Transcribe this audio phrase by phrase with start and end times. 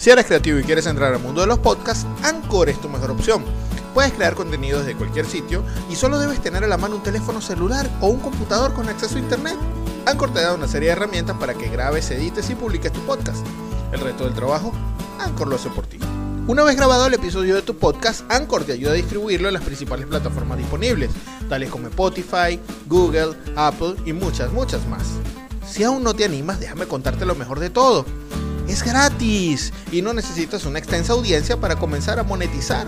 [0.00, 3.10] Si eres creativo y quieres entrar al mundo de los podcasts, Anchor es tu mejor
[3.10, 3.44] opción.
[3.92, 7.42] Puedes crear contenido desde cualquier sitio y solo debes tener a la mano un teléfono
[7.42, 9.58] celular o un computador con acceso a internet.
[10.06, 13.44] Anchor te da una serie de herramientas para que grabes, edites y publiques tu podcast.
[13.92, 14.72] El resto del trabajo,
[15.18, 15.98] Anchor lo hace por ti.
[16.46, 19.64] Una vez grabado el episodio de tu podcast, Anchor te ayuda a distribuirlo en las
[19.64, 21.10] principales plataformas disponibles,
[21.50, 25.02] tales como Spotify, Google, Apple y muchas, muchas más.
[25.70, 28.06] Si aún no te animas, déjame contarte lo mejor de todo.
[28.68, 32.86] Es gratis y no necesitas una extensa audiencia para comenzar a monetizar.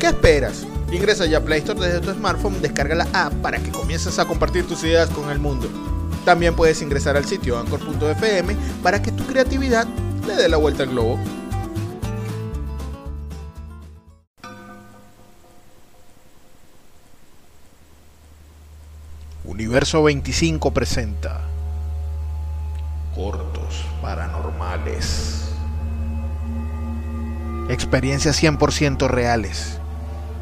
[0.00, 0.66] ¿Qué esperas?
[0.92, 4.26] Ingresa ya a Play Store desde tu smartphone, descarga la app para que comiences a
[4.26, 5.68] compartir tus ideas con el mundo.
[6.24, 9.86] También puedes ingresar al sitio anchor.fm para que tu creatividad
[10.26, 11.18] le dé la vuelta al globo.
[19.44, 21.51] Universo 25 presenta
[27.68, 29.78] Experiencias 100% reales,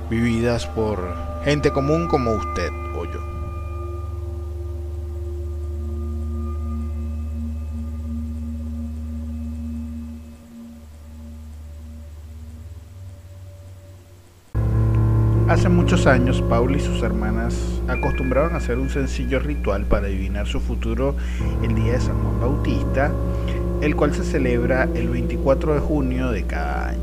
[0.08, 3.30] vividas por gente común como usted o yo.
[15.50, 20.46] Hace muchos años, Paul y sus hermanas acostumbraban a hacer un sencillo ritual para adivinar
[20.46, 21.16] su futuro
[21.62, 23.12] el día de San Juan Bautista,
[23.80, 27.00] el cual se celebra el 24 de junio de cada año.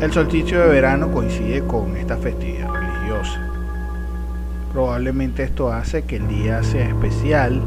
[0.00, 3.48] El solsticio de verano coincide con esta festividad religiosa.
[4.72, 7.60] Probablemente esto hace que el día sea especial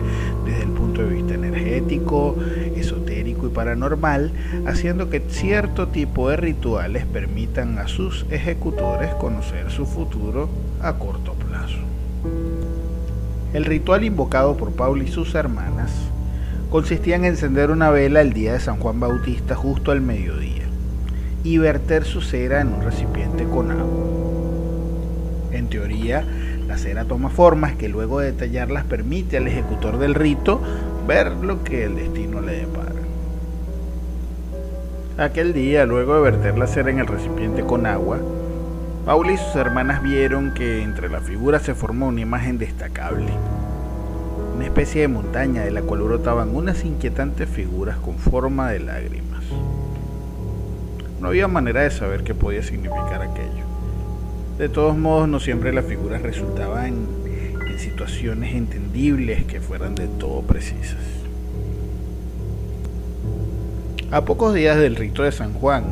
[0.45, 2.37] desde el punto de vista energético,
[2.75, 4.31] esotérico y paranormal,
[4.65, 10.47] haciendo que cierto tipo de rituales permitan a sus ejecutores conocer su futuro
[10.81, 11.79] a corto plazo.
[13.53, 15.91] El ritual invocado por Paul y sus hermanas
[16.71, 20.63] consistía en encender una vela el día de San Juan Bautista justo al mediodía
[21.43, 24.05] y verter su cera en un recipiente con agua.
[25.51, 26.25] En teoría,
[26.67, 30.61] la cera toma formas que luego de detallarlas permite al ejecutor del rito
[31.05, 33.01] ver lo que el destino le depara.
[35.17, 38.17] Aquel día, luego de verter la cera en el recipiente con agua,
[39.05, 43.31] Paula y sus hermanas vieron que entre las figuras se formó una imagen destacable,
[44.65, 49.43] especie de montaña de la cual brotaban unas inquietantes figuras con forma de lágrimas.
[51.19, 53.65] No había manera de saber qué podía significar aquello.
[54.57, 56.93] De todos modos, no siempre las figuras resultaban
[57.67, 60.99] en situaciones entendibles que fueran de todo precisas.
[64.11, 65.85] A pocos días del rito de San Juan,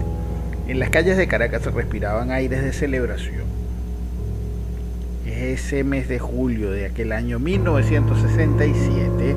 [0.67, 3.58] en las calles de Caracas respiraban aires de celebración.
[5.29, 9.35] Ese mes de julio de aquel año 1967,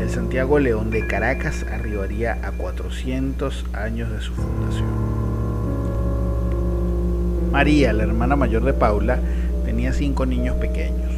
[0.00, 4.88] el Santiago León de Caracas arribaría a 400 años de su fundación.
[7.52, 9.18] María, la hermana mayor de Paula,
[9.66, 11.12] tenía cinco niños pequeños.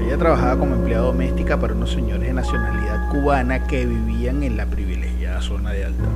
[0.00, 4.66] Ella trabajaba como empleada doméstica para unos señores de nacionalidad cubana que vivían en la
[4.66, 6.12] privilegiada zona de Altamira.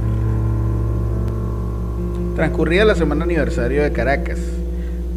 [2.37, 4.39] Transcurría la semana aniversario de Caracas,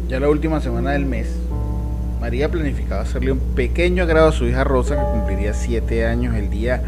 [0.08, 1.45] ya la última semana del mes.
[2.26, 6.50] María planificaba hacerle un pequeño agrado a su hija Rosa que cumpliría siete años el
[6.50, 6.82] día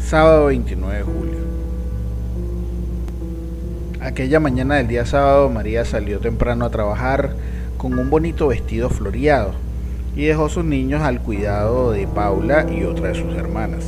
[0.00, 1.38] sábado 29 de julio.
[4.00, 7.34] Aquella mañana del día sábado María salió temprano a trabajar
[7.76, 9.54] con un bonito vestido floreado
[10.14, 13.84] y dejó a sus niños al cuidado de Paula y otra de sus hermanas.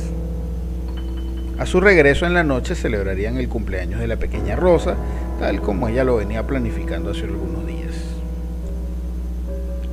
[1.57, 4.97] A su regreso en la noche celebrarían el cumpleaños de la pequeña Rosa,
[5.39, 8.16] tal como ella lo venía planificando hace algunos días.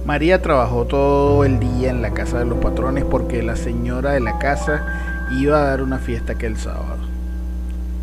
[0.04, 4.20] María trabajó todo el día en la casa de los patrones porque la señora de
[4.20, 4.84] la casa
[5.40, 6.98] iba a dar una fiesta aquel sábado.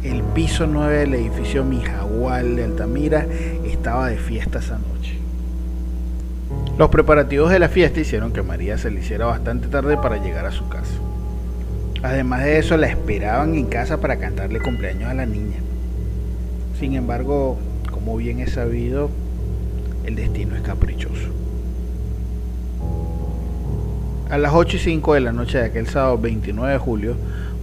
[0.03, 3.28] El piso 9 del edificio Mijagual de Altamira
[3.66, 5.19] estaba de fiesta esa noche.
[6.75, 10.47] Los preparativos de la fiesta hicieron que María se le hiciera bastante tarde para llegar
[10.47, 10.95] a su casa.
[12.01, 15.57] Además de eso, la esperaban en casa para cantarle cumpleaños a la niña.
[16.79, 17.59] Sin embargo,
[17.91, 19.11] como bien es sabido,
[20.03, 21.29] el destino es caprichoso.
[24.31, 27.16] A las 8 y 5 de la noche de aquel sábado 29 de julio,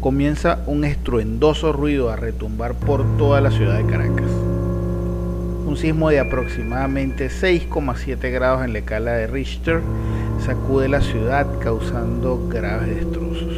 [0.03, 4.31] comienza un estruendoso ruido a retumbar por toda la ciudad de Caracas.
[5.67, 9.81] Un sismo de aproximadamente 6,7 grados en la escala de Richter
[10.45, 13.57] sacude la ciudad causando graves destrozos.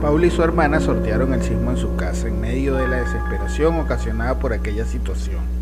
[0.00, 3.78] Paula y su hermana sortearon el sismo en su casa en medio de la desesperación
[3.78, 5.59] ocasionada por aquella situación.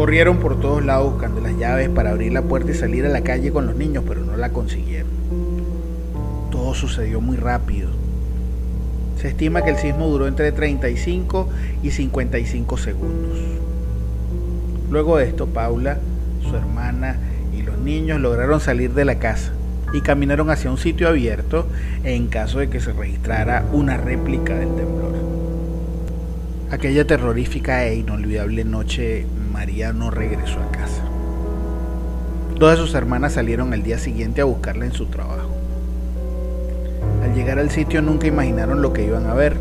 [0.00, 3.20] Corrieron por todos lados buscando las llaves para abrir la puerta y salir a la
[3.20, 5.20] calle con los niños, pero no la consiguieron
[6.74, 7.88] sucedió muy rápido.
[9.20, 11.48] Se estima que el sismo duró entre 35
[11.82, 13.38] y 55 segundos.
[14.90, 15.98] Luego de esto, Paula,
[16.48, 17.16] su hermana
[17.56, 19.52] y los niños lograron salir de la casa
[19.92, 21.66] y caminaron hacia un sitio abierto
[22.04, 25.10] en caso de que se registrara una réplica del temblor.
[26.70, 31.02] Aquella terrorífica e inolvidable noche, María no regresó a casa.
[32.58, 35.50] De sus hermanas salieron al día siguiente a buscarla en su trabajo.
[37.24, 39.56] Al llegar al sitio nunca imaginaron lo que iban a ver.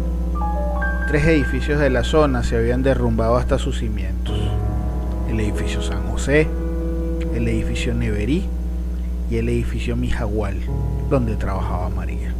[1.08, 4.38] Tres edificios de la zona se habían derrumbado hasta sus cimientos.
[5.30, 6.48] El edificio San José,
[7.34, 8.44] el edificio Neverí
[9.32, 10.58] y el edificio Mijagual,
[11.10, 12.34] donde trabajaba María.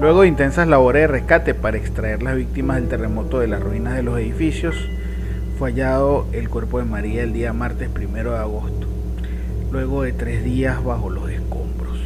[0.00, 3.96] Luego de intensas labores de rescate para extraer las víctimas del terremoto de las ruinas
[3.96, 4.74] de los edificios,
[5.64, 8.86] hallado el cuerpo de María el día martes primero de agosto,
[9.70, 11.98] luego de tres días bajo los escombros.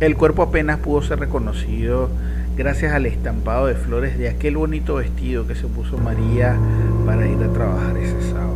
[0.00, 2.10] El cuerpo apenas pudo ser reconocido
[2.56, 6.56] gracias al estampado de flores de aquel bonito vestido que se puso María
[7.04, 8.54] para ir a trabajar ese sábado.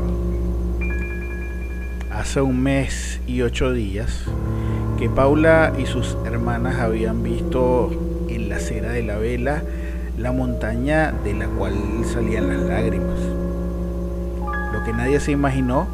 [2.11, 4.25] Hace un mes y ocho días
[4.99, 7.91] que Paula y sus hermanas habían visto
[8.29, 9.63] en la cera de la vela
[10.19, 11.75] la montaña de la cual
[12.05, 13.21] salían las lágrimas.
[14.73, 15.87] Lo que nadie se imaginó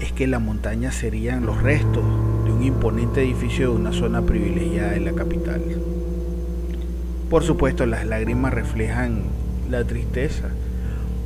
[0.00, 2.02] es que la montaña serían los restos
[2.44, 5.62] de un imponente edificio de una zona privilegiada de la capital.
[7.30, 9.22] Por supuesto, las lágrimas reflejan
[9.70, 10.48] la tristeza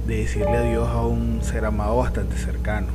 [0.07, 2.89] de decirle adiós a un ser amado bastante cercano.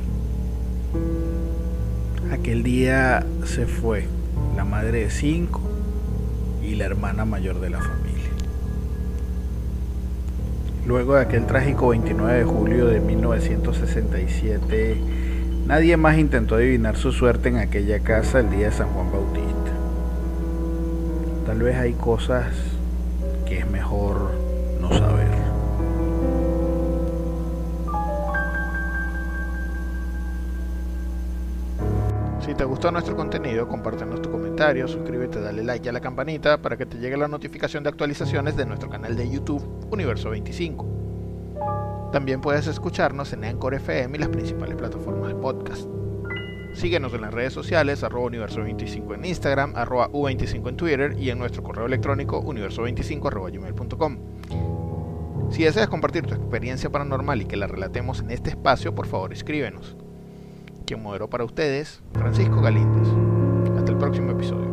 [2.30, 4.06] Aquel día se fue
[4.56, 5.60] la madre de cinco
[6.62, 8.11] y la hermana mayor de la familia.
[10.86, 14.96] Luego de aquel trágico 29 de julio de 1967,
[15.66, 19.70] nadie más intentó adivinar su suerte en aquella casa el día de San Juan Bautista.
[21.46, 22.46] Tal vez hay cosas
[23.46, 24.32] que es mejor
[24.80, 25.41] no saber.
[32.44, 36.76] Si te gustó nuestro contenido, compártenos tu comentario, suscríbete, dale like a la campanita para
[36.76, 39.62] que te llegue la notificación de actualizaciones de nuestro canal de YouTube
[39.92, 42.10] Universo 25.
[42.12, 45.88] También puedes escucharnos en Anchor FM y las principales plataformas de podcast.
[46.74, 51.38] Síguenos en las redes sociales, arroba universo25 en Instagram, arroba u25 en Twitter y en
[51.38, 54.18] nuestro correo electrónico universo25 arroba gmail.com.
[55.50, 59.32] Si deseas compartir tu experiencia paranormal y que la relatemos en este espacio, por favor
[59.32, 59.96] escríbenos.
[60.86, 63.08] Quien moderó para ustedes, Francisco Galíndez.
[63.76, 64.71] Hasta el próximo episodio.